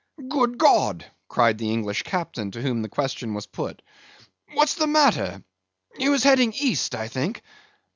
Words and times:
"Good 0.29 0.57
God!" 0.57 1.05
cried 1.27 1.59
the 1.59 1.69
English 1.69 2.01
Captain, 2.01 2.49
to 2.49 2.61
whom 2.63 2.81
the 2.81 2.89
question 2.89 3.35
was 3.35 3.45
put. 3.45 3.83
"What's 4.53 4.73
the 4.73 4.87
matter? 4.87 5.43
He 5.95 6.09
was 6.09 6.23
heading 6.23 6.53
east, 6.55 6.95
I 6.95 7.07
think. 7.07 7.43